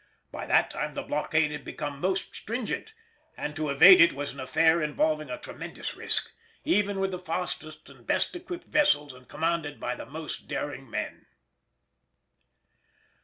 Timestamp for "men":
10.89-11.27